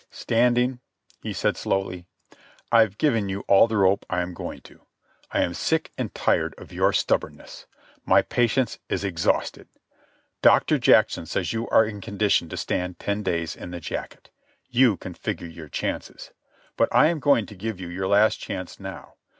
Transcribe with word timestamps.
"Standing," 0.09 0.79
he 1.21 1.31
said 1.31 1.55
slowly, 1.55 2.07
"I've 2.71 2.97
given 2.97 3.29
you 3.29 3.41
all 3.41 3.67
the 3.67 3.77
rope 3.77 4.03
I 4.09 4.21
am 4.23 4.33
going 4.33 4.61
to. 4.61 4.87
I 5.29 5.41
am 5.41 5.53
sick 5.53 5.91
and 5.95 6.11
tired 6.15 6.55
of 6.57 6.73
your 6.73 6.91
stubbornness. 6.91 7.67
My 8.03 8.23
patience 8.23 8.79
is 8.89 9.03
exhausted. 9.03 9.67
Doctor 10.41 10.79
Jackson 10.79 11.27
says 11.27 11.53
you 11.53 11.69
are 11.69 11.85
in 11.85 12.01
condition 12.01 12.49
to 12.49 12.57
stand 12.57 12.97
ten 12.97 13.21
days 13.21 13.55
in 13.55 13.69
the 13.69 13.79
jacket. 13.79 14.31
You 14.71 14.97
can 14.97 15.13
figure 15.13 15.45
your 15.45 15.69
chances. 15.69 16.31
But 16.77 16.89
I 16.91 17.05
am 17.09 17.19
going 17.19 17.45
to 17.45 17.55
give 17.55 17.79
you 17.79 17.87
your 17.87 18.07
last 18.07 18.37
chance 18.39 18.79
now. 18.79 19.13